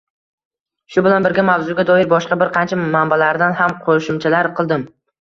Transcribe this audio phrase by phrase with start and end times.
[0.95, 4.93] Shu bilan birga mavzuga doir boshqa bir qancha manbalardan ham qo‘shimchalar qildim